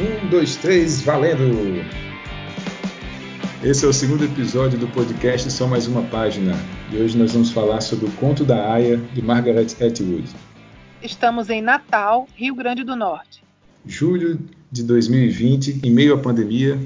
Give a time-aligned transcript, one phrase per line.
[0.00, 1.84] Um, dois, três, valendo!
[3.64, 6.52] Esse é o segundo episódio do podcast Só Mais Uma Página.
[6.92, 10.28] E hoje nós vamos falar sobre o Conto da Aya, de Margaret Atwood.
[11.02, 13.42] Estamos em Natal, Rio Grande do Norte.
[13.84, 14.38] Julho
[14.70, 16.78] de 2020, em meio à pandemia.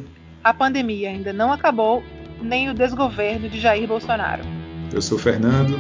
[0.43, 2.03] A pandemia ainda não acabou,
[2.41, 4.43] nem o desgoverno de Jair Bolsonaro.
[4.91, 5.79] Eu sou Fernando.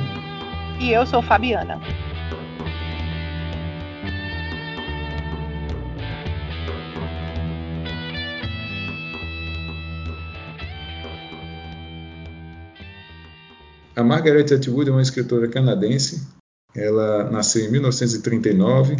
[0.79, 1.81] E eu sou Fabiana.
[13.95, 16.27] A Margaret Atwood é uma escritora canadense.
[16.75, 18.97] Ela nasceu em 1939,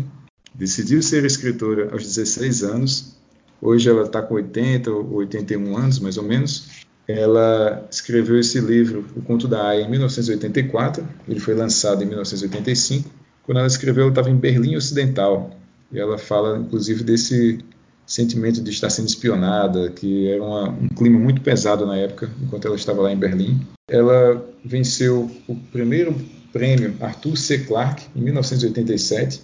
[0.55, 3.17] decidiu ser escritora aos 16 anos.
[3.61, 6.85] Hoje ela está com 80 ou 81 anos, mais ou menos.
[7.09, 11.09] Ela escreveu esse livro, O Conto da Aya, em 1984.
[11.27, 13.09] Ele foi lançado em 1985.
[13.45, 15.57] Quando ela escreveu, ela estava em Berlim Ocidental.
[15.91, 17.59] E ela fala, inclusive, desse
[18.07, 22.67] sentimento de estar sendo espionada, que era uma, um clima muito pesado na época, enquanto
[22.67, 23.61] ela estava lá em Berlim.
[23.89, 26.15] Ela venceu o primeiro
[26.53, 27.59] prêmio Arthur C.
[27.59, 29.43] Clarke em 1987.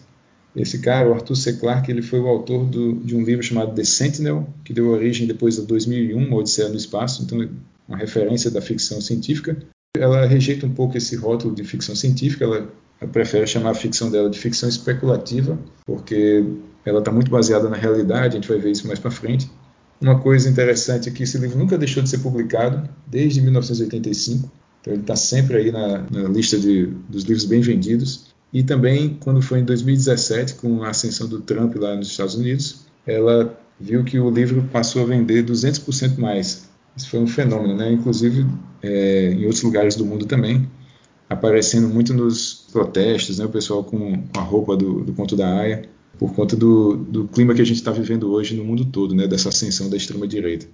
[0.55, 1.53] Esse cara, o Arthur C.
[1.55, 5.27] Clarke, ele foi o autor do, de um livro chamado The Sentinel, que deu origem
[5.27, 7.49] depois a 2001, uma Odisseia no Espaço, então
[7.87, 9.57] uma referência da ficção científica.
[9.97, 12.69] Ela rejeita um pouco esse rótulo de ficção científica, ela,
[13.01, 16.45] ela prefere chamar a ficção dela de ficção especulativa, porque
[16.89, 19.51] ela está muito baseada na realidade, a gente vai ver isso mais para frente.
[20.01, 24.51] Uma coisa interessante é que esse livro nunca deixou de ser publicado, desde 1985,
[24.81, 28.29] então ele está sempre aí na, na lista de, dos livros bem vendidos.
[28.53, 32.87] E também, quando foi em 2017, com a ascensão do Trump lá nos Estados Unidos,
[33.07, 36.69] ela viu que o livro passou a vender 200% mais.
[36.97, 37.93] Isso foi um fenômeno, né?
[37.93, 38.47] inclusive
[38.83, 40.69] é, em outros lugares do mundo também,
[41.29, 43.45] aparecendo muito nos protestos, né?
[43.45, 45.83] o pessoal com, a roupa do, do Conto da Aya
[46.19, 49.27] por conta do, do clima que a gente está vivendo hoje no mundo todo, né,
[49.27, 50.69] dessa ascensão da extrema-direita.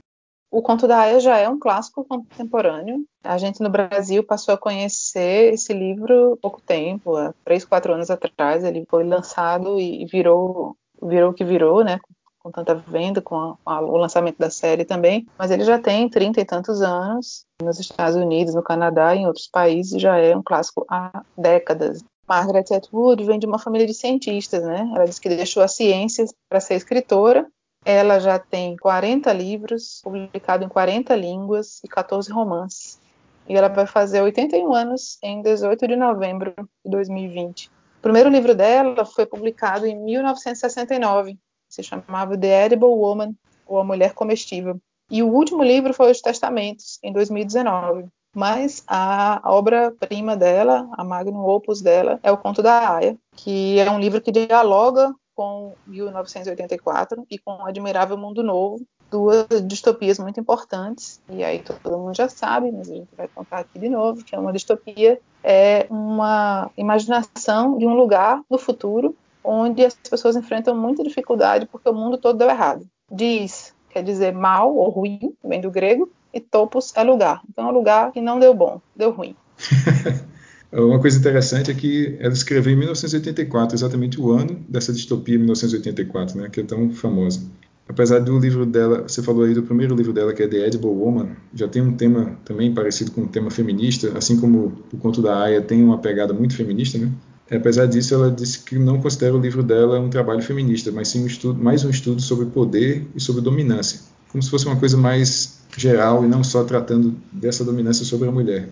[0.50, 3.04] O Conto da Aya já é um clássico contemporâneo.
[3.24, 8.08] A gente no Brasil passou a conhecer esse livro pouco tempo, há três, quatro anos
[8.08, 8.62] atrás.
[8.62, 11.98] Ele foi lançado e virou, virou o que virou, né?
[12.38, 15.26] Com tanta venda, com, a, a, o lançamento da série também.
[15.36, 17.44] Mas ele já tem trinta e tantos anos.
[17.60, 22.04] Nos Estados Unidos, no Canadá e em outros países já é um clássico há décadas.
[22.28, 24.90] Margaret Atwood vem de uma família de cientistas, né?
[24.94, 27.46] Ela disse que deixou as ciências para ser escritora.
[27.84, 32.98] Ela já tem 40 livros, publicado em 40 línguas e 14 romances.
[33.46, 37.66] E ela vai fazer 81 anos em 18 de novembro de 2020.
[37.66, 41.38] O primeiro livro dela foi publicado em 1969.
[41.68, 43.34] Se chamava The Edible Woman,
[43.66, 44.80] ou A Mulher Comestível.
[45.10, 48.06] E o último livro foi Os Testamentos, em 2019.
[48.34, 53.90] Mas a obra-prima dela, a magnum opus dela, é o Conto da Aya, que é
[53.90, 60.40] um livro que dialoga com 1984 e com o Admirável Mundo Novo, duas distopias muito
[60.40, 61.20] importantes.
[61.28, 64.34] E aí todo mundo já sabe, mas a gente vai contar aqui de novo, que
[64.34, 70.74] é uma distopia é uma imaginação de um lugar no futuro onde as pessoas enfrentam
[70.74, 72.88] muita dificuldade porque o mundo todo deu errado.
[73.12, 77.40] Diz, quer dizer mal ou ruim, vem do grego, e topos é lugar.
[77.48, 79.36] Então é um lugar que não deu bom, deu ruim.
[80.72, 86.36] Uma coisa interessante é que ela escreveu em 1984, exatamente o ano dessa distopia 1984,
[86.36, 87.40] né, que é tão famosa.
[87.88, 90.90] Apesar do livro dela, você falou aí do primeiro livro dela, que é The Edible
[90.90, 95.22] Woman, já tem um tema também parecido com um tema feminista, assim como o conto
[95.22, 97.08] da Aya tem uma pegada muito feminista, né?
[97.50, 101.22] Apesar disso, ela disse que não considera o livro dela um trabalho feminista, mas sim
[101.22, 104.00] um estudo, mais um estudo sobre poder e sobre dominância,
[104.30, 108.32] como se fosse uma coisa mais geral e não só tratando dessa dominância sobre a
[108.32, 108.70] mulher.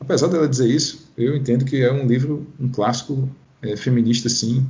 [0.00, 3.28] Apesar dela dizer isso, eu entendo que é um livro, um clássico
[3.60, 4.66] é, feminista, sim.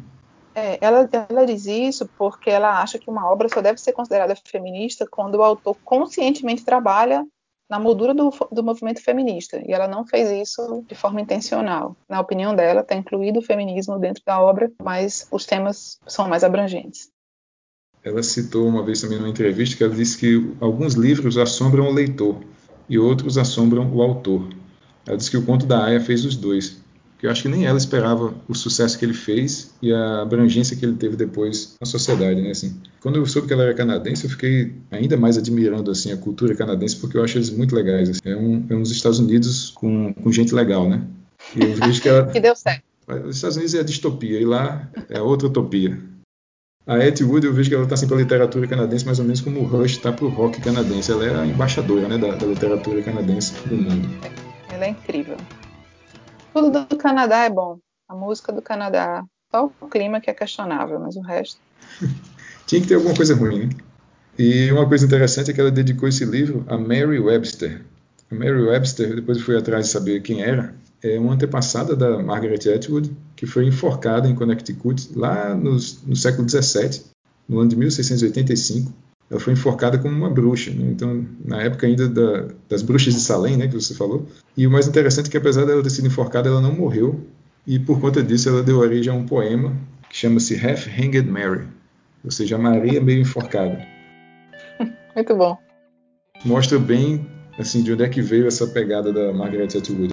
[0.54, 4.36] É, ela, ela diz isso porque ela acha que uma obra só deve ser considerada
[4.46, 7.26] feminista quando o autor conscientemente trabalha
[7.68, 9.62] na moldura do, do movimento feminista.
[9.66, 11.96] E ela não fez isso de forma intencional.
[12.08, 16.44] Na opinião dela, está incluído o feminismo dentro da obra, mas os temas são mais
[16.44, 17.10] abrangentes.
[18.04, 21.92] Ela citou uma vez também numa entrevista que ela disse que alguns livros assombram o
[21.92, 22.42] leitor
[22.88, 24.48] e outros assombram o autor.
[25.06, 26.81] Ela disse que o conto da Aya fez os dois.
[27.22, 30.76] Que eu acho que nem ela esperava o sucesso que ele fez e a abrangência
[30.76, 32.50] que ele teve depois na sociedade, né?
[32.50, 36.16] Assim, quando eu soube que ela era canadense, eu fiquei ainda mais admirando assim a
[36.16, 38.10] cultura canadense porque eu acho eles muito legais.
[38.10, 38.18] Assim.
[38.24, 41.00] É, um, é uns Estados Unidos com, com gente legal, né?
[41.54, 42.82] E eu vejo que ela que deu certo.
[43.24, 45.96] Os Estados Unidos é a distopia e lá é outra utopia.
[46.84, 49.40] A Atwood, eu vejo que ela está assim para a literatura canadense mais ou menos
[49.40, 51.12] como o Rush está para o rock canadense.
[51.12, 54.08] Ela é a embaixadora né, da, da, literatura canadense no mundo.
[54.72, 55.36] Ela é incrível.
[56.52, 57.78] Tudo do Canadá é bom.
[58.08, 61.58] A música do Canadá, só o clima que é questionável, mas o resto.
[62.66, 63.70] Tinha que ter alguma coisa ruim, né?
[64.38, 67.82] E uma coisa interessante é que ela dedicou esse livro a Mary Webster.
[68.30, 72.22] A Mary Webster, depois eu fui atrás de saber quem era, é uma antepassada da
[72.22, 77.02] Margaret Atwood, que foi enforcada em Connecticut lá no, no século XVII,
[77.48, 78.92] no ano de 1685.
[79.32, 80.90] Ela foi enforcada como uma bruxa, né?
[80.90, 84.26] então na época ainda da, das bruxas de Salem, né, que você falou.
[84.54, 87.18] E o mais interessante é que apesar dela ter sido enforcada, ela não morreu
[87.66, 89.74] e por conta disso ela deu origem a um poema
[90.10, 91.66] que chama-se Half Hanged Mary,
[92.22, 93.82] ou seja, Maria meio enforcada.
[95.16, 95.56] Muito bom.
[96.44, 97.26] Mostra bem
[97.58, 100.12] assim de onde é que veio essa pegada da Margaret Atwood.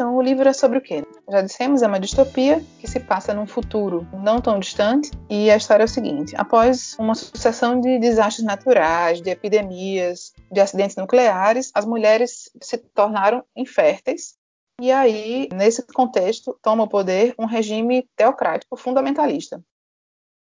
[0.00, 1.06] Então o livro é sobre o quê?
[1.28, 5.56] Já dissemos, é uma distopia que se passa num futuro não tão distante e a
[5.58, 11.70] história é o seguinte: após uma sucessão de desastres naturais, de epidemias, de acidentes nucleares,
[11.74, 14.38] as mulheres se tornaram inférteis
[14.80, 19.62] e aí, nesse contexto, toma o poder um regime teocrático fundamentalista.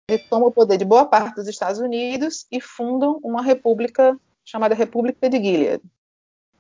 [0.10, 4.74] Ele toma o poder de boa parte dos Estados Unidos e fundam uma república chamada
[4.74, 5.84] República de Gilead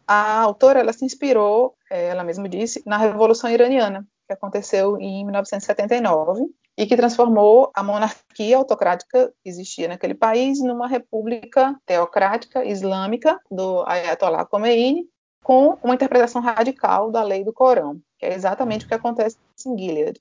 [0.07, 5.23] a autora ela se inspirou, é, ela mesma disse, na Revolução Iraniana, que aconteceu em
[5.25, 6.45] 1979
[6.77, 13.83] e que transformou a monarquia autocrática que existia naquele país numa república teocrática islâmica do
[13.85, 15.07] Ayatollah Khomeini,
[15.44, 19.77] com uma interpretação radical da lei do Corão, que é exatamente o que acontece em
[19.77, 20.19] Gilead.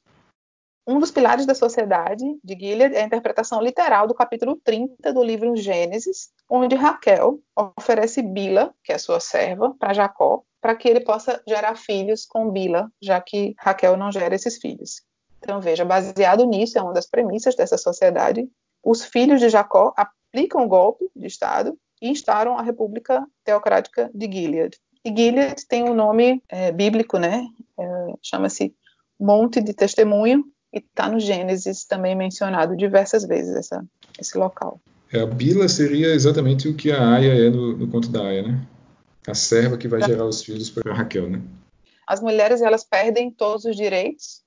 [0.87, 5.23] Um dos pilares da sociedade de Gilead é a interpretação literal do capítulo 30 do
[5.23, 7.39] livro Gênesis, onde Raquel
[7.79, 12.51] oferece Bila, que é sua serva, para Jacó, para que ele possa gerar filhos com
[12.51, 15.03] Bila, já que Raquel não gera esses filhos.
[15.39, 18.49] Então, veja, baseado nisso, é uma das premissas dessa sociedade,
[18.83, 24.27] os filhos de Jacó aplicam o golpe de Estado e instauram a República Teocrática de
[24.27, 24.77] Gilead.
[25.05, 27.47] E Gilead tem um nome é, bíblico, né?
[27.79, 27.85] É,
[28.21, 28.75] Chama-se
[29.19, 33.85] Monte de Testemunho, e está no Gênesis também mencionado diversas vezes essa,
[34.19, 34.81] esse local.
[35.13, 38.43] É, a Bila seria exatamente o que a Aya é no, no conto da Aya,
[38.43, 38.67] né?
[39.27, 40.07] A serva que vai tá.
[40.07, 41.41] gerar os filhos para Raquel, né?
[42.07, 44.43] As mulheres elas perdem todos os direitos.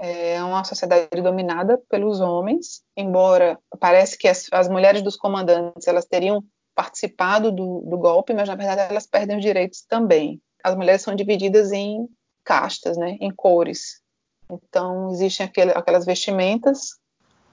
[0.00, 6.04] É uma sociedade dominada pelos homens, embora parece que as, as mulheres dos comandantes elas
[6.04, 6.44] teriam
[6.74, 10.40] participado do, do golpe, mas na verdade elas perdem os direitos também.
[10.62, 12.08] As mulheres são divididas em
[12.44, 14.00] castas, né, em cores.
[14.50, 16.96] Então, existem aquele, aquelas vestimentas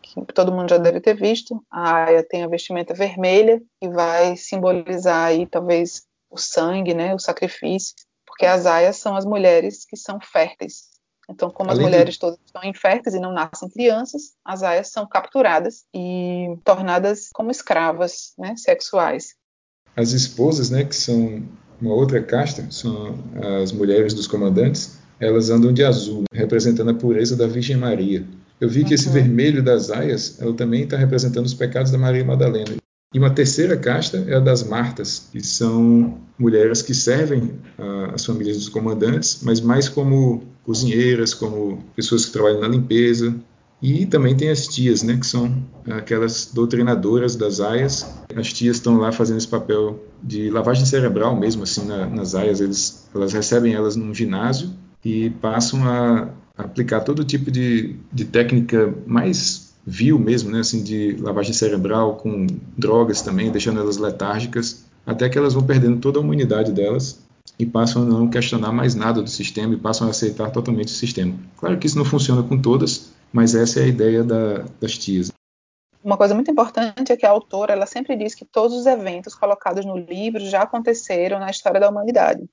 [0.01, 1.63] que todo mundo já deve ter visto.
[1.69, 7.19] A aia tem a vestimenta vermelha, que vai simbolizar aí talvez o sangue, né, o
[7.19, 7.95] sacrifício,
[8.25, 10.95] porque as aias são as mulheres que são férteis.
[11.30, 12.19] Então, como Além as mulheres de...
[12.19, 18.33] todas estão inférteis e não nascem crianças, as aias são capturadas e tornadas como escravas
[18.38, 19.36] né, sexuais.
[19.95, 21.44] As esposas, né, que são
[21.81, 23.15] uma outra casta, são
[23.62, 28.25] as mulheres dos comandantes, elas andam de azul, representando a pureza da Virgem Maria.
[28.59, 29.13] Eu vi que esse uhum.
[29.13, 32.75] vermelho das aias, ela também está representando os pecados da Maria Madalena.
[33.13, 37.44] E uma terceira casta é a das Martas, que são mulheres que servem
[37.79, 43.33] uh, as famílias dos comandantes, mas mais como cozinheiras, como pessoas que trabalham na limpeza.
[43.81, 48.05] E também tem as tias, né, que são aquelas doutrinadoras das aias.
[48.36, 52.60] As tias estão lá fazendo esse papel de lavagem cerebral mesmo, assim, na, nas aias.
[52.60, 54.72] Eles, elas recebem elas num ginásio
[55.05, 61.15] e passam a aplicar todo tipo de, de técnica mais vil mesmo, né, assim, de
[61.17, 66.21] lavagem cerebral com drogas também, deixando elas letárgicas, até que elas vão perdendo toda a
[66.21, 67.24] humanidade delas
[67.59, 70.97] e passam a não questionar mais nada do sistema e passam a aceitar totalmente o
[70.97, 71.35] sistema.
[71.57, 75.31] Claro que isso não funciona com todas, mas essa é a ideia da, das tias.
[76.03, 79.35] Uma coisa muito importante é que a autora ela sempre diz que todos os eventos
[79.35, 82.43] colocados no livro já aconteceram na história da humanidade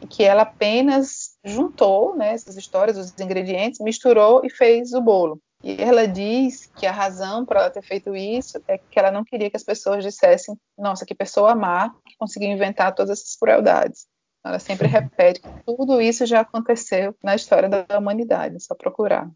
[0.00, 5.40] e que ela apenas juntou né, essas histórias, os ingredientes, misturou e fez o bolo.
[5.64, 9.24] E ela diz que a razão para ela ter feito isso é que ela não
[9.24, 14.06] queria que as pessoas dissessem: nossa, que pessoa má que conseguiu inventar todas essas crueldades.
[14.44, 19.28] Ela sempre repete que tudo isso já aconteceu na história da humanidade, é só procurar.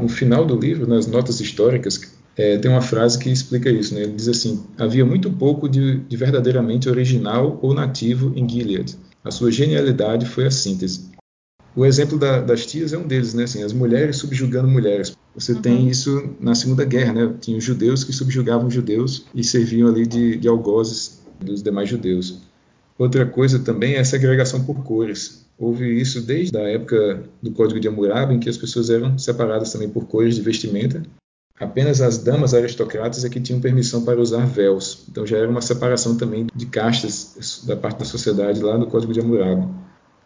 [0.00, 3.94] No final do livro, nas notas históricas, é, tem uma frase que explica isso.
[3.94, 4.02] Né?
[4.02, 9.30] Ele diz assim: havia muito pouco de, de verdadeiramente original ou nativo em Gilead a
[9.30, 11.11] sua genialidade foi a síntese.
[11.74, 13.44] O exemplo da, das tias é um deles, né?
[13.44, 15.16] Assim, as mulheres subjugando mulheres.
[15.34, 15.62] Você uhum.
[15.62, 17.34] tem isso na Segunda Guerra, né?
[17.40, 22.40] Tinha os judeus que subjugavam judeus e serviam ali de, de algozes dos demais judeus.
[22.98, 25.46] Outra coisa também é a segregação por cores.
[25.58, 29.72] Houve isso desde a época do Código de Hammurabi, em que as pessoas eram separadas
[29.72, 31.02] também por cores de vestimenta.
[31.58, 35.04] apenas as damas aristocratas é que tinham permissão para usar véus.
[35.08, 39.12] Então já era uma separação também de castas da parte da sociedade lá no Código
[39.12, 39.68] de Hammurabi.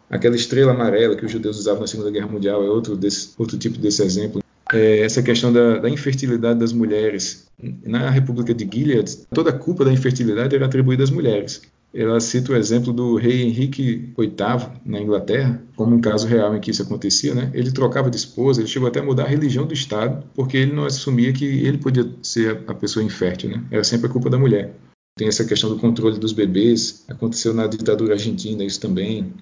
[0.09, 3.57] Aquela estrela amarela que os judeus usavam na Segunda Guerra Mundial é outro, desse, outro
[3.57, 4.41] tipo desse exemplo.
[4.71, 7.47] É essa questão da, da, infertilidade das mulheres.
[7.85, 11.61] Na República de Gilead, toda a culpa da infertilidade era atribuída às mulheres.
[11.93, 16.59] Ela cita o exemplo do rei Henrique VIII na Inglaterra, como um caso real em
[16.59, 17.33] que isso acontecia.
[17.33, 17.49] Né?
[17.53, 20.73] Ele trocava de esposa, ele chegou até a mudar a religião do Estado, porque ele
[20.73, 23.49] não assumia que ele podia ser a pessoa infértil.
[23.49, 23.63] Né?
[23.71, 24.75] Era sempre a culpa da mulher.
[25.17, 29.33] Tem essa questão do controle dos bebês, aconteceu na ditadura argentina isso também.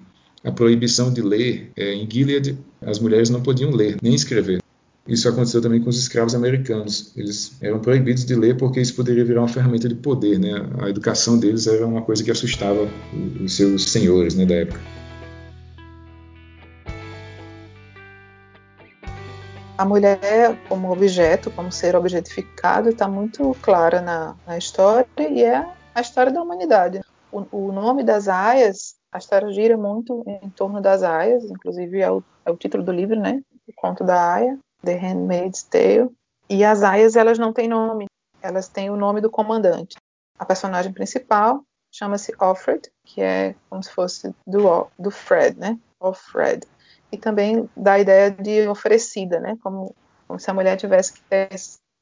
[0.46, 1.72] A proibição de ler.
[1.76, 4.62] É, em Gilead, as mulheres não podiam ler, nem escrever.
[5.06, 7.12] Isso aconteceu também com os escravos americanos.
[7.16, 10.38] Eles eram proibidos de ler porque isso poderia virar uma ferramenta de poder.
[10.38, 10.52] Né?
[10.80, 12.88] A educação deles era uma coisa que assustava
[13.44, 14.80] os seus senhores né, da época.
[19.78, 25.66] A mulher como objeto, como ser objetificado, está muito clara na, na, história e é
[25.94, 27.00] a história da humanidade.
[27.30, 32.10] O, o, nome das aias, a história gira muito em torno das aias, inclusive é
[32.10, 33.42] o, é o título do livro, né?
[33.66, 34.58] O conto da aia.
[34.84, 36.10] The Handmaid's Tale.
[36.48, 38.06] E as aias, elas não têm nome,
[38.40, 39.96] elas têm o nome do comandante.
[40.38, 45.78] A personagem principal chama-se Offred, que é como se fosse do, do Fred, né?
[45.98, 46.66] Offred.
[47.10, 49.56] E também dá a ideia de oferecida, né?
[49.62, 49.94] Como,
[50.28, 51.22] como se a mulher tivesse que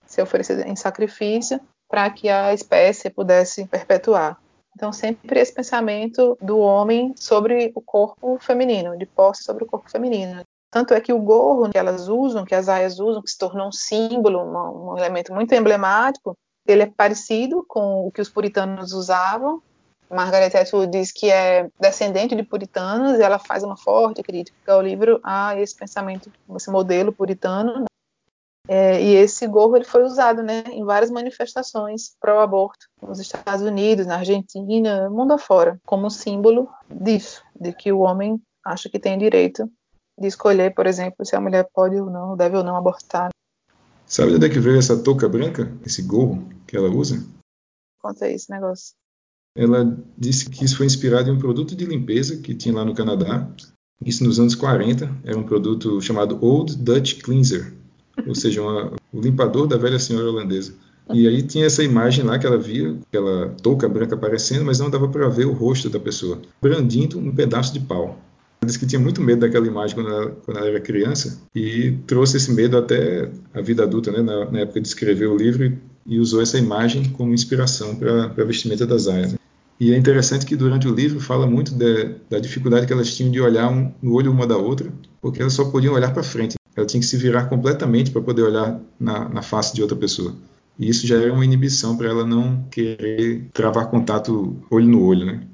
[0.07, 4.39] ser oferecida em sacrifício para que a espécie pudesse perpetuar.
[4.77, 9.91] Então, sempre esse pensamento do homem sobre o corpo feminino, de posse sobre o corpo
[9.91, 10.43] feminino.
[10.71, 13.69] Tanto é que o gorro que elas usam, que as aias usam, que se tornou
[13.69, 18.93] um símbolo, um, um elemento muito emblemático, ele é parecido com o que os puritanos
[18.93, 19.63] usavam.
[20.11, 24.83] Margaret Atwood diz que é descendente de puritanos e ela faz uma forte crítica ao
[24.83, 27.85] livro a esse pensamento, esse modelo puritano.
[28.67, 34.07] É, e esse gorro ele foi usado né, em várias manifestações pró-aborto nos Estados Unidos,
[34.07, 39.71] na Argentina, mundo afora, como símbolo disso, de que o homem acha que tem direito
[40.19, 43.31] de escolher, por exemplo, se a mulher pode ou não, deve ou não abortar.
[44.07, 47.23] Sabe de onde é que veio essa touca branca, esse gorro que ela usa?
[48.01, 48.95] Conta aí esse negócio.
[49.57, 52.95] Ela disse que isso foi inspirado em um produto de limpeza que tinha lá no
[52.95, 53.49] Canadá.
[54.05, 55.11] Isso nos anos 40.
[55.25, 57.73] Era um produto chamado Old Dutch Cleanser,
[58.27, 60.75] ou seja, uma, o limpador da velha senhora holandesa.
[61.13, 64.89] E aí tinha essa imagem lá que ela via, aquela touca branca aparecendo, mas não
[64.89, 68.19] dava para ver o rosto da pessoa, brandindo um pedaço de pau
[68.65, 72.37] disse que tinha muito medo daquela imagem quando ela, quando ela, era criança e trouxe
[72.37, 76.19] esse medo até a vida adulta, né, na, na época de escrever o livro, e,
[76.19, 79.35] usou essa imagem como inspiração para a vestimenta das aias.
[79.81, 83.33] E é interessante que durante o livro fala muito de, da dificuldade que elas tinham
[83.33, 86.55] de olhar um, no olho uma da outra, porque elas só podiam olhar para frente.
[86.77, 90.35] Ela tinha que se virar completamente para poder olhar na, na face de outra pessoa.
[90.79, 95.25] E isso já era uma inibição para ela não querer travar contato olho no olho,
[95.25, 95.47] né?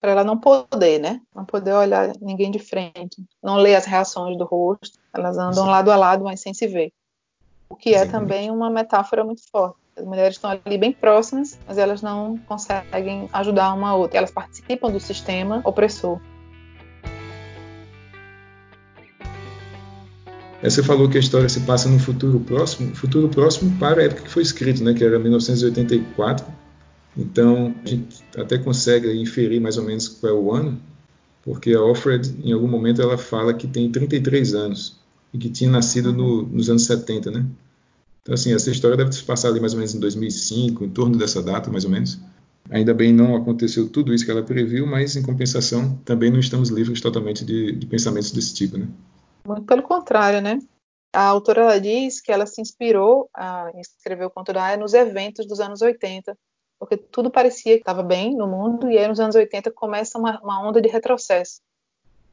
[0.00, 1.20] para ela não poder, né?
[1.34, 4.98] Não poder olhar ninguém de frente, não ler as reações do rosto.
[5.12, 5.70] Elas andam Sim.
[5.70, 6.90] lado a lado, mas sem se ver.
[7.68, 9.76] O que é também uma metáfora muito forte.
[9.96, 14.18] As mulheres estão ali bem próximas, mas elas não conseguem ajudar uma a outra.
[14.18, 16.18] Elas participam do sistema opressor.
[20.62, 24.22] Você falou que a história se passa no futuro próximo, futuro próximo para a época
[24.22, 26.44] que foi escrito, né, que era 1984
[27.16, 30.80] então, a gente até consegue inferir mais ou menos qual é o ano,
[31.42, 34.98] porque a Alfred, em algum momento, ela fala que tem 33 anos
[35.32, 37.46] e que tinha nascido no, nos anos 70, né?
[38.22, 41.16] Então, assim, essa história deve se passar ali mais ou menos em 2005, em torno
[41.16, 42.18] dessa data, mais ou menos.
[42.70, 46.68] Ainda bem não aconteceu tudo isso que ela previu, mas em compensação também não estamos
[46.68, 48.86] livres totalmente de, de pensamentos desse tipo, né?
[49.50, 50.60] Muito pelo contrário, né?
[51.12, 55.44] A autora diz que ela se inspirou a escrever o conto da Aya nos eventos
[55.44, 56.38] dos anos 80,
[56.78, 60.40] porque tudo parecia que estava bem no mundo, e aí nos anos 80 começa uma,
[60.40, 61.60] uma onda de retrocesso.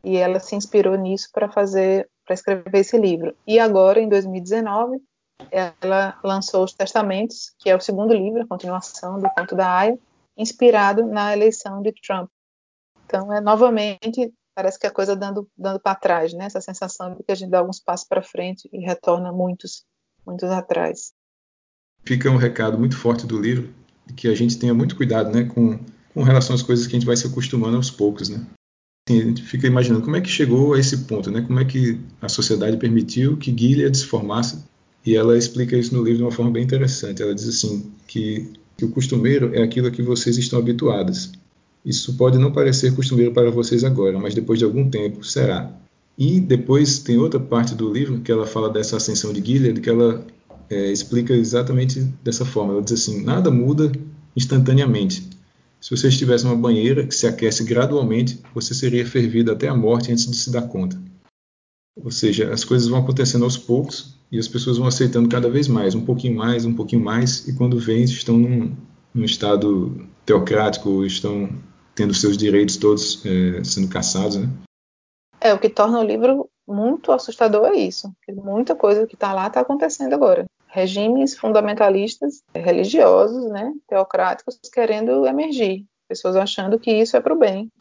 [0.04, 3.36] E ela se inspirou nisso para fazer, para escrever esse livro.
[3.48, 5.02] E agora, em 2019,
[5.50, 9.98] ela lançou Os Testamentos, que é o segundo livro, a continuação do conto da Aya,
[10.38, 12.30] inspirado na eleição de Trump.
[13.08, 16.46] Então, é novamente, parece que a coisa dando, dando para trás, né?
[16.46, 19.86] Essa sensação de que a gente dá alguns passos para frente e retorna muitos,
[20.26, 21.14] muitos atrás.
[22.04, 23.72] Fica um recado muito forte do livro,
[24.16, 25.80] que a gente tenha muito cuidado né, com,
[26.12, 28.30] com relação às coisas que a gente vai se acostumando aos poucos.
[28.30, 28.44] Né?
[29.08, 31.44] Assim, a gente fica imaginando como é que chegou a esse ponto, né?
[31.44, 34.64] como é que a sociedade permitiu que Gilead se formasse.
[35.06, 37.22] E ela explica isso no livro de uma forma bem interessante.
[37.22, 41.32] Ela diz assim que, que o costumeiro é aquilo a que vocês estão habituadas.
[41.88, 45.72] Isso pode não parecer costumeiro para vocês agora, mas depois de algum tempo será.
[46.18, 49.90] E depois tem outra parte do livro que ela fala dessa ascensão de Gilead, que
[49.90, 50.22] ela
[50.70, 52.74] é, explica exatamente dessa forma.
[52.74, 53.90] Ela diz assim: nada muda
[54.36, 55.30] instantaneamente.
[55.80, 60.12] Se você estivesse numa banheira que se aquece gradualmente, você seria fervido até a morte
[60.12, 61.02] antes de se dar conta.
[62.04, 65.70] Ou seja, as coisas vão acontecendo aos poucos e as pessoas vão aceitando cada vez
[65.70, 68.76] mais, um pouquinho mais, um pouquinho mais, e quando vêm estão num,
[69.14, 71.50] num estado teocrático, estão
[71.98, 74.48] tendo seus direitos todos é, sendo caçados, né?
[75.42, 78.12] É, o que torna o livro muito assustador é isso.
[78.30, 80.46] Muita coisa que está lá está acontecendo agora.
[80.68, 85.86] Regimes fundamentalistas religiosos, né, teocráticos, querendo emergir.
[86.08, 87.72] Pessoas achando que isso é para o bem.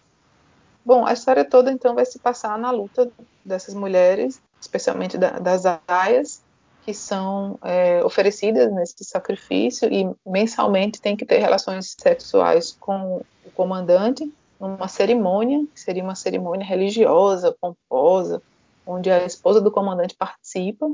[0.85, 3.11] Bom, a história toda então vai se passar na luta
[3.45, 6.43] dessas mulheres, especialmente da, das aias,
[6.85, 13.21] que são é, oferecidas nesse sacrifício e mensalmente tem que ter relações sexuais com
[13.57, 18.43] comandante numa cerimônia, que seria uma cerimônia religiosa, pomposa,
[18.87, 20.87] onde a esposa do comandante participa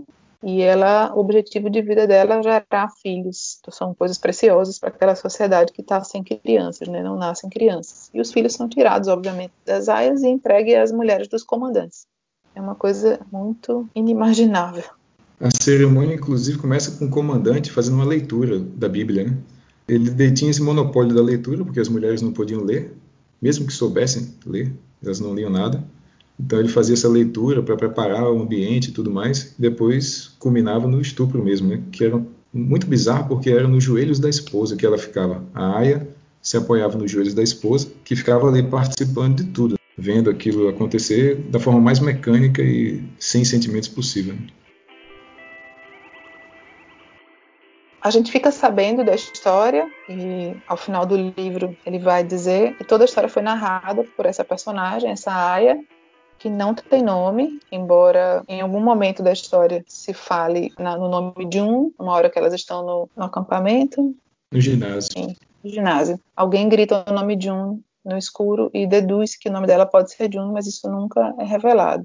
[0.43, 3.59] e ela, o objetivo de vida dela é gerar filhos.
[3.61, 7.01] Então, são coisas preciosas para aquela sociedade que está sem crianças, né?
[7.01, 8.11] não nascem crianças.
[8.13, 12.07] E os filhos são tirados, obviamente, das aias e entregues às mulheres dos comandantes.
[12.57, 14.85] É uma coisa muito inimaginável.
[15.41, 19.25] A cerimônia, inclusive, começa com o comandante fazendo uma leitura da Bíblia.
[19.25, 19.37] Né?
[19.93, 22.95] Ele detinha esse monopólio da leitura, porque as mulheres não podiam ler,
[23.41, 24.73] mesmo que soubessem ler,
[25.05, 25.85] elas não liam nada.
[26.41, 30.89] Então ele fazia essa leitura para preparar o ambiente e tudo mais, e depois culminava
[30.89, 31.83] no estupro mesmo, né?
[31.93, 35.45] que era muito bizarro porque era nos joelhos da esposa que ela ficava.
[35.53, 36.09] A Aya
[36.41, 41.37] se apoiava nos joelhos da esposa, que ficava ali participando de tudo, vendo aquilo acontecer
[41.51, 44.35] da forma mais mecânica e sem sentimentos possível.
[48.03, 52.83] A gente fica sabendo da história e ao final do livro ele vai dizer que
[52.83, 55.79] toda a história foi narrada por essa personagem, essa Aya,
[56.37, 61.49] que não tem nome, embora em algum momento da história se fale na, no nome
[61.49, 64.17] de um, uma hora que elas estão no, no acampamento.
[64.51, 65.09] No ginásio.
[65.13, 66.19] Sim, no ginásio.
[66.35, 70.13] Alguém grita o nome de um no escuro e deduz que o nome dela pode
[70.13, 72.05] ser Jun, mas isso nunca é revelado.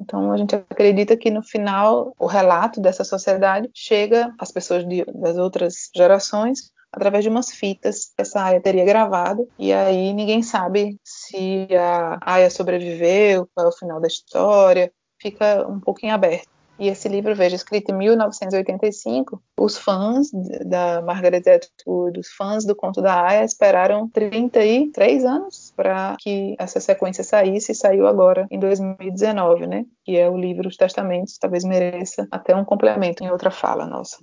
[0.00, 5.04] Então a gente acredita que no final o relato dessa sociedade chega às pessoas de,
[5.04, 10.42] das outras gerações através de umas fitas que essa Aya teria gravado e aí ninguém
[10.42, 16.59] sabe se a Aya sobreviveu, qual é o final da história, fica um pouquinho aberto.
[16.80, 20.30] E esse livro, veja, escrito em 1985, os fãs
[20.64, 26.80] da Margaret Atwood, os fãs do Conto da Aya, esperaram 33 anos para que essa
[26.80, 29.84] sequência saísse e saiu agora em 2019, né?
[30.06, 34.16] Que é o livro Os Testamentos, talvez mereça até um complemento em outra fala nossa.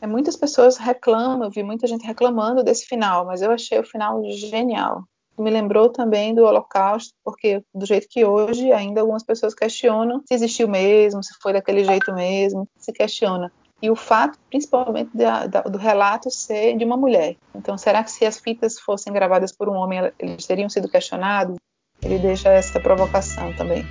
[0.00, 3.84] É, muitas pessoas reclamam, eu vi muita gente reclamando desse final, mas eu achei o
[3.84, 5.02] final genial
[5.40, 10.34] me lembrou também do Holocausto, porque do jeito que hoje ainda algumas pessoas questionam se
[10.34, 13.50] existiu mesmo, se foi daquele jeito mesmo, se questiona.
[13.82, 17.36] E o fato, principalmente, da, da, do relato ser de uma mulher.
[17.54, 21.56] Então, será que se as fitas fossem gravadas por um homem, eles teriam sido questionados?
[22.02, 23.84] Ele deixa essa provocação também.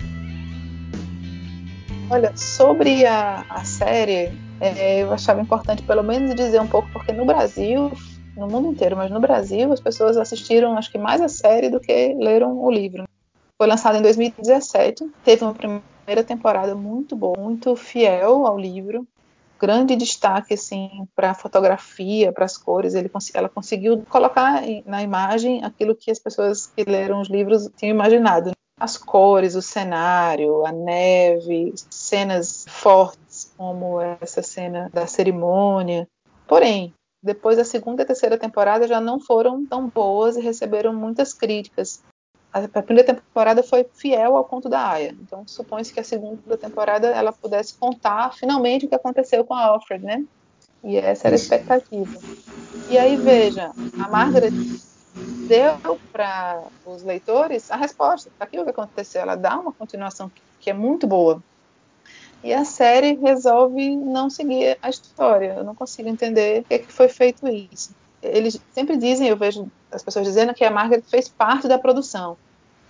[2.12, 7.12] Olha, sobre a, a série, é, eu achava importante pelo menos dizer um pouco, porque
[7.12, 7.91] no Brasil
[8.39, 11.80] no mundo inteiro, mas no Brasil as pessoas assistiram, acho que mais a série do
[11.80, 13.04] que leram o livro.
[13.58, 19.06] Foi lançado em 2017, teve uma primeira temporada muito boa, muito fiel ao livro,
[19.60, 22.95] grande destaque assim para a fotografia, para as cores.
[22.95, 27.93] Ele, ela conseguiu colocar na imagem aquilo que as pessoas que leram os livros tinham
[27.93, 28.52] imaginado.
[28.80, 36.08] As cores, o cenário, a neve, cenas fortes como essa cena da cerimônia.
[36.47, 41.34] Porém, depois a segunda e terceira temporada já não foram tão boas e receberam muitas
[41.34, 42.01] críticas.
[42.51, 45.15] A primeira temporada foi fiel ao conto da Aya.
[45.21, 49.65] Então supõe-se que a segunda temporada ela pudesse contar finalmente o que aconteceu com a
[49.65, 50.25] Alfred, né?
[50.84, 52.17] E essa era a expectativa.
[52.89, 54.51] E aí veja, a Margaret
[55.47, 58.32] deu para os leitores a resposta.
[58.39, 61.43] Aqui o que aconteceu, ela dá uma continuação que é muito boa.
[62.43, 65.56] E a série resolve não seguir a história.
[65.58, 67.93] Eu não consigo entender o que, é que foi feito isso.
[68.21, 72.38] Eles sempre dizem, eu vejo as pessoas dizendo que a Margaret fez parte da produção.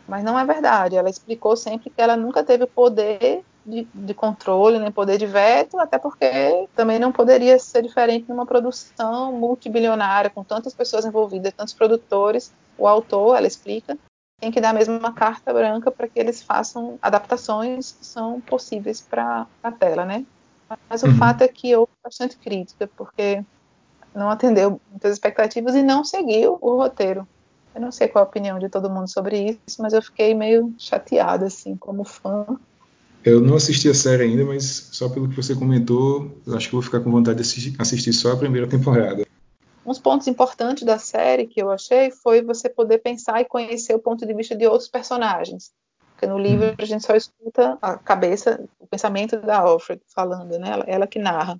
[0.07, 0.95] Mas não é verdade.
[0.95, 5.77] Ela explicou sempre que ela nunca teve poder de, de, controle, nem poder de veto,
[5.79, 11.73] até porque também não poderia ser diferente numa produção multibilionária, com tantas pessoas envolvidas, tantos
[11.73, 12.51] produtores.
[12.77, 13.97] O autor, ela explica,
[14.39, 19.01] tem que dar mesmo uma carta branca para que eles façam adaptações que são possíveis
[19.01, 20.25] para a tela, né?
[20.89, 21.11] Mas uhum.
[21.11, 23.43] o fato é que houve bastante crítica, porque
[24.13, 27.27] não atendeu muitas expectativas e não seguiu o roteiro.
[27.73, 30.73] Eu não sei qual a opinião de todo mundo sobre isso, mas eu fiquei meio
[30.77, 32.45] chateada, assim, como fã,
[33.23, 36.73] Eu não assisti a série ainda, mas só pelo que você comentou, eu acho que
[36.73, 39.25] vou ficar com vontade de assistir, assistir só a primeira temporada.
[39.89, 43.99] Uns pontos importantes da série que eu achei foi você poder pensar e conhecer o
[43.99, 45.71] ponto de vista de outros personagens.
[46.13, 46.75] Porque no livro hum.
[46.77, 50.69] a gente só escuta a cabeça, o pensamento da Alfred falando, né?
[50.69, 51.59] Ela, ela que narra.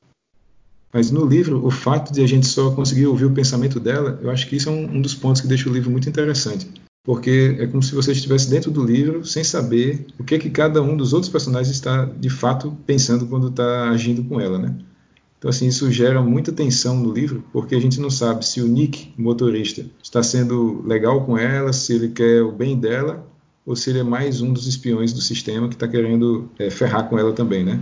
[0.94, 4.30] Mas no livro, o fato de a gente só conseguir ouvir o pensamento dela, eu
[4.30, 6.72] acho que isso é um, um dos pontos que deixa o livro muito interessante.
[7.04, 10.84] Porque é como se você estivesse dentro do livro sem saber o que, que cada
[10.84, 14.76] um dos outros personagens está de fato pensando quando está agindo com ela, né?
[15.40, 18.68] Então, assim, isso gera muita tensão no livro, porque a gente não sabe se o
[18.68, 23.26] Nick, motorista, está sendo legal com ela, se ele quer o bem dela,
[23.66, 27.08] ou se ele é mais um dos espiões do sistema que está querendo é, ferrar
[27.08, 27.82] com ela também, né?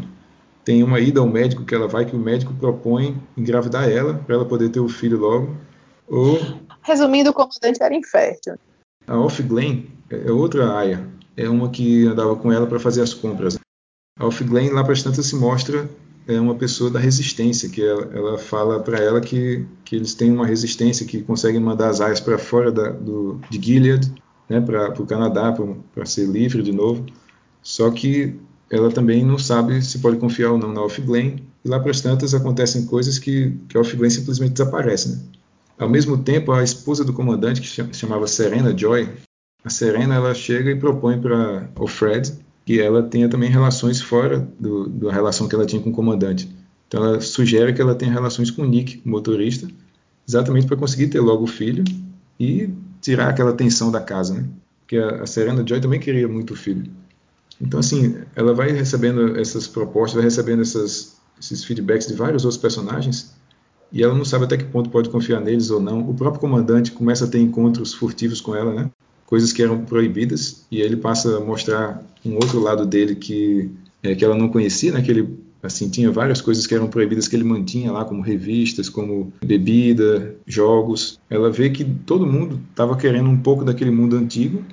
[0.67, 4.35] tem uma ida ao médico que ela vai que o médico propõe engravidar ela para
[4.35, 5.55] ela poder ter o filho logo.
[6.05, 6.37] Ou
[6.81, 8.55] resumindo, o comandante era infértil.
[9.07, 13.13] A Off Glen é outra aia, é uma que andava com ela para fazer as
[13.13, 13.57] compras.
[14.19, 15.89] A Off Glen lá para as tantas se mostra
[16.27, 20.29] é uma pessoa da resistência, que ela, ela fala para ela que, que eles têm
[20.29, 24.11] uma resistência, que conseguem mandar as aias para fora da, do, de Gilead,
[24.49, 25.55] né, para o Canadá,
[25.93, 27.05] para ser livre de novo.
[27.63, 28.35] Só que
[28.69, 32.01] ela também não sabe se pode confiar ou não na Off-Glen, e lá para as
[32.01, 35.09] tantas acontecem coisas que, que a Off-Glen simplesmente desaparece.
[35.09, 35.19] Né?
[35.79, 39.09] Ao mesmo tempo, a esposa do comandante, que chamava Serena Joy,
[39.63, 42.33] a Serena ela chega e propõe para o Fred
[42.67, 46.53] que ela tenha também relações fora do, da relação que ela tinha com o comandante.
[46.85, 49.69] Então ela sugere que ela tenha relações com o Nick, o motorista,
[50.27, 51.85] exatamente para conseguir ter logo o filho
[52.37, 54.49] e tirar aquela tensão da casa, né?
[54.81, 56.91] Porque a, a Serena Joy também queria muito o filho.
[57.61, 62.61] Então, assim, ela vai recebendo essas propostas, vai recebendo essas, esses feedbacks de vários outros
[62.61, 63.33] personagens
[63.93, 66.01] e ela não sabe até que ponto pode confiar neles ou não.
[66.01, 68.91] O próprio comandante começa a ter encontros furtivos com ela, né?
[69.27, 73.69] Coisas que eram proibidas e ele passa a mostrar um outro lado dele que
[74.01, 75.03] é, que ela não conhecia, né?
[75.03, 78.89] Que ele assim tinha várias coisas que eram proibidas que ele mantinha lá, como revistas,
[78.89, 81.19] como bebida, jogos.
[81.29, 84.63] Ela vê que todo mundo estava querendo um pouco daquele mundo antigo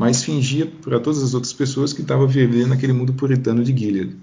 [0.00, 4.16] mas fingia para todas as outras pessoas que estava vivendo naquele mundo puritano de Gilead.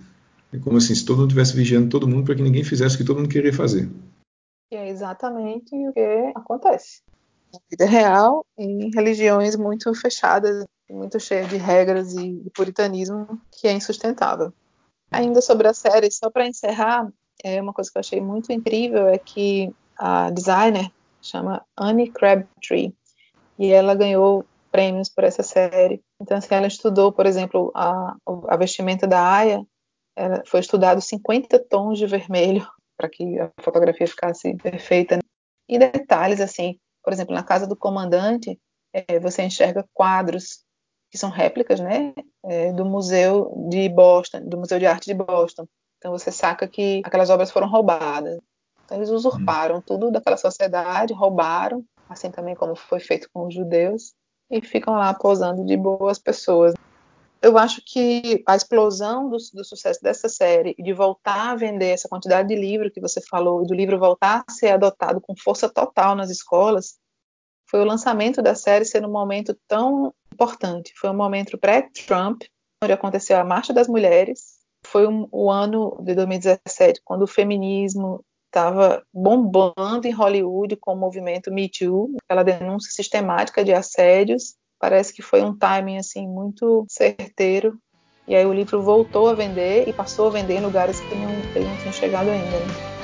[0.52, 2.98] É como assim, se todo mundo estivesse vigiando todo mundo para que ninguém fizesse o
[2.98, 3.88] que todo mundo queria fazer.
[4.72, 7.04] E é exatamente o que acontece.
[7.54, 13.68] Na vida real, em religiões muito fechadas, muito cheias de regras e de puritanismo, que
[13.68, 14.54] é insustentável.
[15.12, 17.08] Ainda sobre a série, só para encerrar,
[17.44, 22.94] é uma coisa que eu achei muito incrível é que a designer chama Annie Crabtree
[23.58, 26.02] e ela ganhou prêmios por essa série.
[26.22, 28.16] Então, assim, ela estudou, por exemplo, a,
[28.48, 29.66] a vestimenta da Aya,
[30.46, 35.20] foi estudado 50 tons de vermelho para que a fotografia ficasse perfeita.
[35.70, 38.60] E detalhes, assim, por exemplo, na casa do comandante,
[38.92, 40.66] é, você enxerga quadros
[41.10, 45.66] que são réplicas, né, é, do museu de Boston, do Museu de Arte de Boston.
[45.98, 48.38] Então você saca que aquelas obras foram roubadas.
[48.84, 54.14] Então eles usurparam tudo daquela sociedade, roubaram, assim também como foi feito com os judeus,
[54.52, 56.74] e ficam lá posando de boas pessoas.
[57.42, 62.10] Eu acho que a explosão do, do sucesso dessa série de voltar a vender essa
[62.10, 65.70] quantidade de livro que você falou, e do livro voltar a ser adotado com força
[65.70, 66.98] total nas escolas,
[67.70, 70.94] foi o lançamento da série ser um momento tão importante.
[70.96, 72.44] Foi um momento pré-Trump,
[72.82, 74.58] onde aconteceu a Marcha das Mulheres.
[74.86, 80.98] Foi um, o ano de 2017, quando o feminismo estava bombando em Hollywood com o
[80.98, 84.56] movimento Me Too, aquela denúncia sistemática de assédios.
[84.80, 87.80] Parece que foi um timing assim muito certeiro.
[88.28, 91.42] E aí o livro voltou a vender e passou a vender em lugares que não,
[91.52, 92.46] que não tinham chegado ainda.
[92.46, 92.98] Né?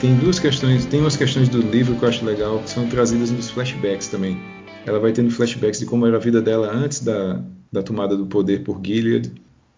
[0.00, 3.30] Tem duas questões, tem umas questões do livro que eu acho legal, que são trazidas
[3.30, 4.36] nos flashbacks também.
[4.84, 7.40] Ela vai tendo flashbacks de como era a vida dela antes da,
[7.72, 9.32] da tomada do poder por Gilead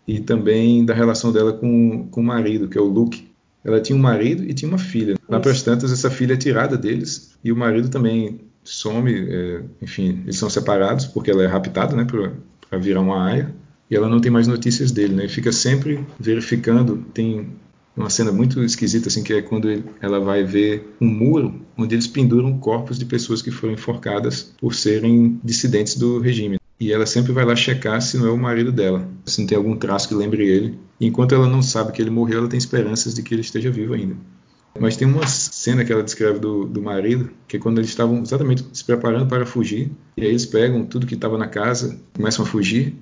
[0.08, 3.25] e também da relação dela com, com o marido, que é o Luke.
[3.66, 5.16] Ela tinha um marido e tinha uma filha.
[5.29, 9.12] Lá para as tantas, essa filha é tirada deles e o marido também some.
[9.12, 13.52] É, enfim, eles são separados porque ela é raptada né, para virar uma aia
[13.90, 15.14] e ela não tem mais notícias dele.
[15.14, 17.05] Né, e fica sempre verificando.
[17.12, 17.48] Tem
[17.96, 21.96] uma cena muito esquisita assim que é quando ele, ela vai ver um muro onde
[21.96, 27.07] eles penduram corpos de pessoas que foram enforcadas por serem dissidentes do regime e ela
[27.07, 30.09] sempre vai lá checar se não é o marido dela, se não tem algum traço
[30.09, 30.79] que lembre ele.
[31.00, 33.94] Enquanto ela não sabe que ele morreu, ela tem esperanças de que ele esteja vivo
[33.94, 34.16] ainda.
[34.78, 38.22] Mas tem uma cena que ela descreve do, do marido, que é quando eles estavam
[38.22, 42.44] exatamente se preparando para fugir, e aí eles pegam tudo que estava na casa, começam
[42.44, 42.94] a fugir,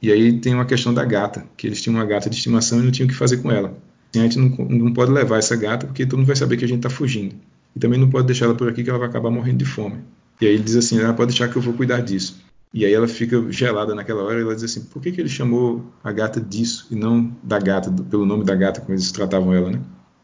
[0.00, 2.82] e aí tem uma questão da gata, que eles tinham uma gata de estimação e
[2.82, 3.76] não tinham o que fazer com ela.
[4.14, 6.68] A gente não, não pode levar essa gata porque todo mundo vai saber que a
[6.68, 7.34] gente está fugindo.
[7.74, 9.98] E também não pode deixar ela por aqui que ela vai acabar morrendo de fome.
[10.40, 12.40] E aí ele diz assim: ah, pode deixar que eu vou cuidar disso.
[12.72, 15.28] E aí ela fica gelada naquela hora e ela diz assim: por que, que ele
[15.28, 19.54] chamou a gata disso e não da gata, pelo nome da gata como eles tratavam
[19.54, 19.80] ela, né?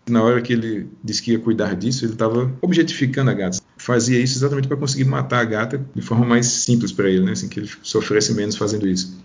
[0.09, 3.59] Na hora que ele disse que ia cuidar disso, ele estava objetificando a gata.
[3.79, 7.33] Fazia isso exatamente para conseguir matar a gata de forma mais simples para ele, né?
[7.33, 9.17] Assim, que ele sofresse menos fazendo isso.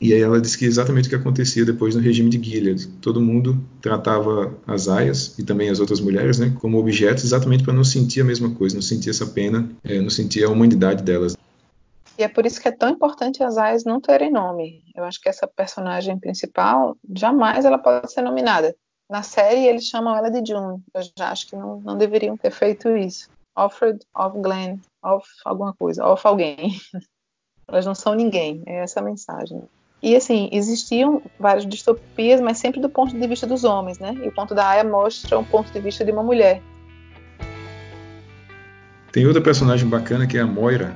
[0.00, 2.86] E aí ela disse que exatamente o que acontecia depois no regime de Gilead.
[3.00, 7.74] Todo mundo tratava as aias e também as outras mulheres né, como objetos exatamente para
[7.74, 11.36] não sentir a mesma coisa, não sentir essa pena, é, não sentir a humanidade delas.
[12.18, 14.82] E é por isso que é tão importante as aias não terem nome.
[14.92, 18.74] Eu acho que essa personagem principal, jamais ela pode ser nominada.
[19.08, 20.82] Na série eles chamam ela de June.
[20.92, 23.30] Eu já acho que não, não deveriam ter feito isso.
[23.54, 26.76] Alfred, of Glenn, of alguma coisa, of alguém.
[27.68, 28.64] Elas não são ninguém.
[28.66, 29.62] É essa a mensagem.
[30.02, 34.12] E assim, existiam várias distopias, mas sempre do ponto de vista dos homens, né?
[34.14, 36.62] E o ponto da Aya mostra um ponto de vista de uma mulher.
[39.12, 40.94] Tem outra personagem bacana que é a Moira,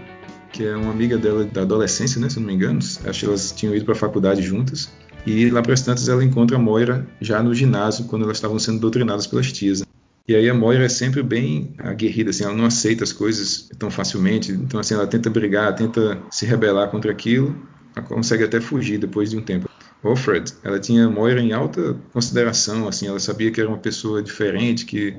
[0.52, 2.28] que é uma amiga dela da adolescência, né?
[2.28, 2.78] Se não me engano.
[2.78, 4.90] Acho que elas tinham ido para a faculdade juntas.
[5.26, 8.58] E lá para as tantas ela encontra a Moira já no ginásio, quando elas estavam
[8.58, 9.82] sendo doutrinadas pelas tias.
[10.26, 13.90] E aí a Moira é sempre bem aguerrida, assim, ela não aceita as coisas tão
[13.90, 17.56] facilmente, então assim, ela tenta brigar, tenta se rebelar contra aquilo,
[17.94, 19.68] ela consegue até fugir depois de um tempo.
[20.02, 24.84] Alfred, ela tinha Moira em alta consideração, assim, ela sabia que era uma pessoa diferente,
[24.84, 25.16] que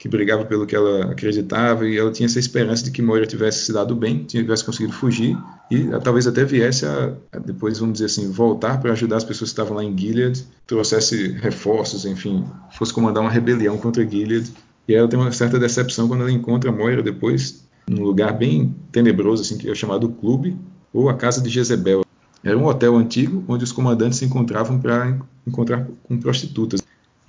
[0.00, 3.66] que brigava pelo que ela acreditava e ela tinha essa esperança de que Moira tivesse
[3.66, 5.36] se dado bem, tivesse conseguido fugir
[5.70, 9.50] e talvez até viesse a, a depois, vamos dizer assim, voltar para ajudar as pessoas
[9.50, 14.50] que estavam lá em Gilead, trouxesse reforços, enfim, fosse comandar uma rebelião contra Gilead.
[14.88, 19.42] E ela tem uma certa decepção quando ela encontra Moira depois num lugar bem tenebroso,
[19.42, 20.56] assim, que é chamado Clube,
[20.94, 22.06] ou a Casa de Jezebel.
[22.42, 26.80] Era um hotel antigo onde os comandantes se encontravam para encontrar com prostitutas.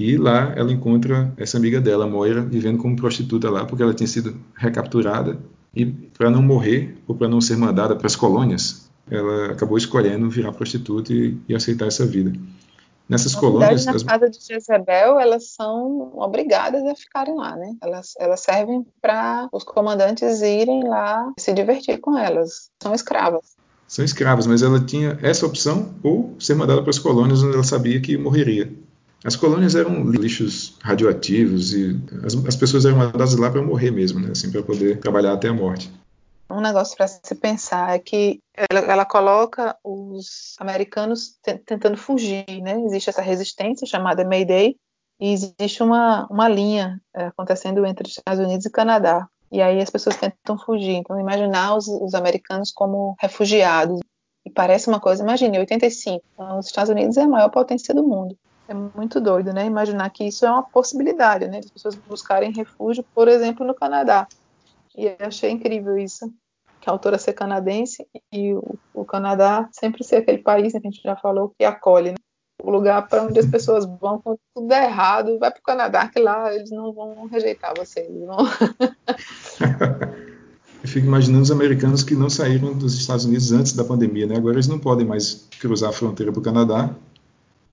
[0.01, 4.07] E lá ela encontra essa amiga dela, Moira, vivendo como prostituta lá, porque ela tinha
[4.07, 5.37] sido recapturada
[5.75, 10.27] e para não morrer ou para não ser mandada para as colônias, ela acabou escolhendo
[10.27, 12.33] virar prostituta e, e aceitar essa vida.
[13.07, 17.75] Nessas na colônias, verdade, na casa de Jezebel, elas são obrigadas a ficarem lá, né?
[17.81, 22.71] Elas, elas servem para os comandantes irem lá se divertir com elas.
[22.81, 23.55] São escravas.
[23.87, 27.63] São escravas, mas ela tinha essa opção ou ser mandada para as colônias onde ela
[27.63, 28.71] sabia que morreria.
[29.23, 34.19] As colônias eram lixos radioativos e as, as pessoas eram mandadas lá para morrer mesmo,
[34.19, 34.29] né?
[34.31, 35.91] Assim, para poder trabalhar até a morte.
[36.49, 42.81] Um negócio para se pensar é que ela, ela coloca os americanos tentando fugir, né?
[42.85, 44.75] Existe essa resistência chamada Mayday
[45.19, 49.27] e existe uma, uma linha é, acontecendo entre os Estados Unidos e Canadá.
[49.51, 50.95] E aí as pessoas tentam fugir.
[50.95, 53.99] Então, imaginar os, os americanos como refugiados.
[54.43, 56.23] E parece uma coisa, imagine, 85.
[56.33, 58.35] Então, os Estados Unidos é a maior potência do mundo.
[58.67, 59.65] É muito doido, né?
[59.65, 61.59] Imaginar que isso é uma possibilidade, né?
[61.59, 64.27] As pessoas buscarem refúgio, por exemplo, no Canadá.
[64.95, 66.31] E eu achei incrível isso,
[66.79, 70.87] que a autora ser canadense e o, o Canadá sempre ser aquele país, né, que
[70.87, 72.17] a gente já falou, que acolhe, né?
[72.63, 76.07] O lugar para onde as pessoas vão quando tudo é errado, vai para o Canadá,
[76.07, 78.01] que lá eles não vão rejeitar você.
[78.01, 78.37] Eles vão...
[80.83, 84.35] eu fico imaginando os americanos que não saíram dos Estados Unidos antes da pandemia, né?
[84.37, 86.95] Agora eles não podem mais cruzar a fronteira para o Canadá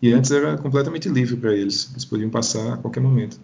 [0.00, 3.38] e antes era completamente livre para eles, eles podiam passar a qualquer momento.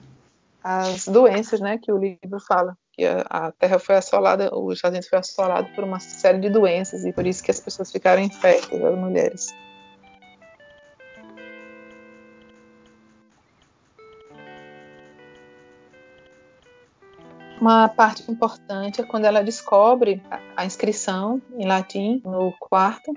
[0.62, 5.08] As doenças, né, que o livro fala, que a, a Terra foi assolada, os Unidos
[5.08, 8.82] foi assolado por uma série de doenças e por isso que as pessoas ficaram infectas,
[8.82, 9.46] as mulheres.
[17.60, 20.22] Uma parte importante é quando ela descobre
[20.56, 23.12] a inscrição em latim no quarto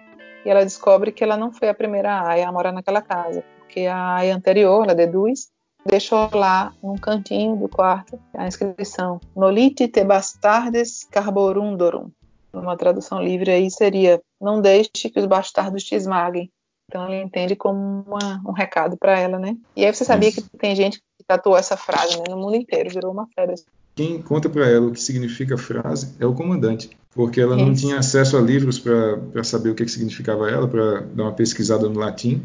[0.46, 3.86] e ela descobre que ela não foi a primeira aia a morar naquela casa, porque
[3.86, 5.50] a aia anterior, ela deduz,
[5.86, 12.12] deixou lá num cantinho do quarto a inscrição Nolite te bastardes carborundorum.
[12.54, 16.52] Uma tradução livre aí seria Não deixe que os bastardos te esmaguem.
[16.90, 19.58] Então ela entende como uma, um recado para ela, né?
[19.76, 20.42] E aí você sabia Isso.
[20.42, 23.56] que tem gente que tatuou essa frase né, no mundo inteiro, virou uma febre.
[23.94, 27.74] Quem conta para ela o que significa a frase é o comandante porque ela não
[27.74, 31.90] tinha acesso a livros para saber o que, que significava ela, para dar uma pesquisada
[31.90, 32.44] no latim.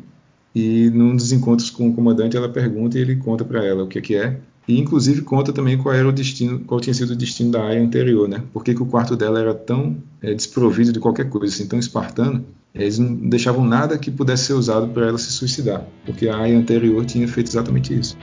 [0.54, 3.86] E num dos encontros com o comandante, ela pergunta e ele conta para ela o
[3.86, 4.38] que, que é.
[4.66, 7.82] E inclusive conta também qual era o destino, qual tinha sido o destino da área
[7.82, 8.42] anterior, né?
[8.50, 11.78] Por que, que o quarto dela era tão é, desprovido de qualquer coisa, assim, tão
[11.78, 12.42] espartano?
[12.74, 16.56] Eles não deixavam nada que pudesse ser usado para ela se suicidar, porque a área
[16.56, 18.16] anterior tinha feito exatamente isso.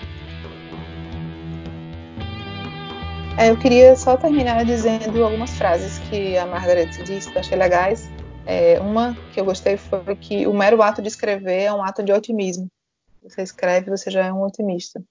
[3.48, 8.10] Eu queria só terminar dizendo algumas frases que a Margaret disse que eu achei legais.
[8.46, 12.04] É, uma que eu gostei foi que o mero ato de escrever é um ato
[12.04, 12.68] de otimismo.
[13.24, 15.02] Você escreve, você já é um otimista.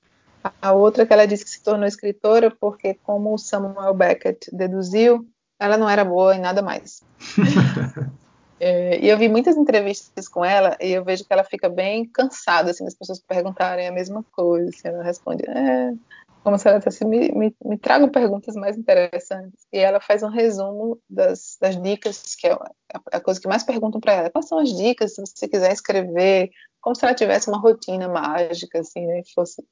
[0.60, 5.26] A outra que ela disse que se tornou escritora porque, como o Samuel Beckett deduziu,
[5.58, 7.02] ela não era boa em nada mais.
[8.60, 12.04] é, e eu vi muitas entrevistas com ela e eu vejo que ela fica bem
[12.06, 14.68] cansada assim das pessoas perguntarem a mesma coisa.
[14.68, 15.92] Assim, ela responde, é,
[16.42, 19.66] como se ela dissesse, me, me, me tragam perguntas mais interessantes.
[19.72, 23.62] E ela faz um resumo das, das dicas, que é a, a coisa que mais
[23.62, 24.30] perguntam para ela.
[24.30, 26.50] Quais são as dicas se você quiser escrever?
[26.80, 29.22] Como se ela tivesse uma rotina mágica, assim, né?
[29.34, 29.62] Fosse,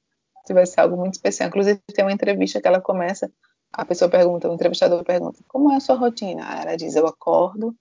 [0.46, 1.48] tivesse algo muito especial.
[1.48, 3.30] Inclusive, tem uma entrevista que ela começa,
[3.72, 6.62] a pessoa pergunta, o entrevistador pergunta, como é a sua rotina?
[6.62, 7.74] ela diz, eu acordo,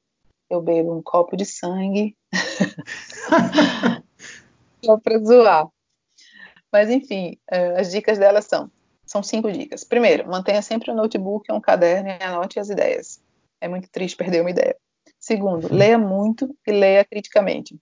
[0.49, 2.15] eu bebo um copo de sangue,
[4.83, 5.67] só para zoar.
[6.75, 8.69] Mas, enfim, eh, as dicas dela são
[9.05, 9.85] são cinco dicas.
[9.85, 13.21] Primeiro, mantenha sempre um notebook ou um caderno e anote as ideias.
[13.61, 14.75] É muito triste perder uma ideia.
[15.17, 17.79] Segundo, leia muito e leia criticamente.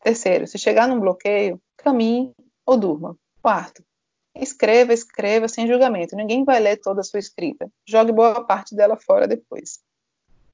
[0.00, 2.32] Terceiro, se chegar num bloqueio, caminhe
[2.64, 3.16] ou durma.
[3.42, 3.82] Quarto,
[4.32, 6.14] escreva, escreva sem julgamento.
[6.14, 7.68] Ninguém vai ler toda a sua escrita.
[7.84, 9.80] Jogue boa parte dela fora depois.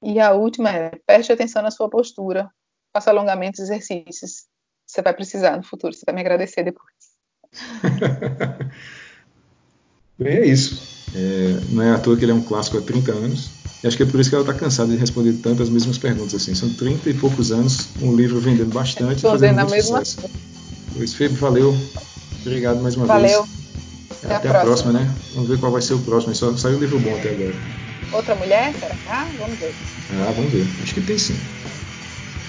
[0.01, 2.49] E a última é, preste atenção na sua postura.
[2.91, 4.47] Faça alongamentos e exercícios.
[4.87, 5.93] Você vai precisar no futuro.
[5.93, 7.06] Você vai me agradecer depois.
[10.19, 10.81] Bem, é isso.
[11.15, 13.49] É, não é à toa que ele é um clássico há 30 anos.
[13.83, 16.33] E acho que é por isso que ela está cansada de responder tantas mesmas perguntas
[16.33, 16.55] assim.
[16.55, 19.21] São 30 e poucos anos, um livro vendendo bastante.
[19.21, 20.03] Fazendo muito mesma...
[20.03, 20.29] sucesso.
[20.95, 21.77] Luiz Felipe, valeu.
[22.41, 23.43] Obrigado mais uma valeu.
[23.43, 23.57] vez.
[24.23, 24.91] Até, até a, próxima.
[24.91, 24.93] próxima.
[24.93, 25.15] né?
[25.35, 26.33] Vamos ver qual vai ser o próximo.
[26.33, 27.53] Só saiu um livro bom até agora.
[28.13, 28.73] Outra mulher?
[28.79, 28.95] Será?
[29.09, 29.73] Ah, vamos ver.
[30.13, 30.65] Ah, vamos ver.
[30.81, 31.37] Acho que tem sim.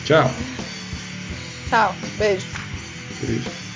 [0.05, 0.31] Tchau.
[1.69, 1.95] Tchau.
[2.17, 2.47] Beijo.
[3.21, 3.68] Beijo.